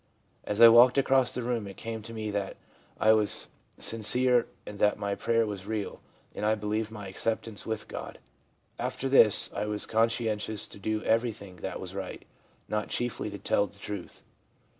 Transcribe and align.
As 0.45 0.59
I 0.59 0.67
walked 0.67 0.97
across 0.97 1.31
the 1.31 1.43
room 1.43 1.67
it 1.67 1.77
came 1.77 2.01
to 2.01 2.11
me 2.11 2.31
that 2.31 2.57
I 2.99 3.13
was 3.13 3.49
sincere 3.77 4.47
and 4.65 4.79
that 4.79 4.97
my 4.97 5.13
prayer 5.13 5.45
was 5.45 5.67
real, 5.67 6.01
and 6.33 6.43
I 6.43 6.55
believed 6.55 6.89
my 6.89 7.07
acceptance 7.07 7.67
with 7.67 7.87
God.... 7.87 8.17
After 8.79 9.07
this 9.07 9.53
I 9.53 9.67
was 9.67 9.85
con 9.85 10.09
scientious 10.09 10.67
to 10.71 10.79
do 10.79 11.03
everything 11.03 11.57
that 11.57 11.79
was 11.79 11.93
right— 11.93 12.25
not 12.67 12.89
chiefly 12.89 13.29
to 13.29 13.37
tell 13.37 13.67
the 13.67 13.77
truth. 13.77 14.23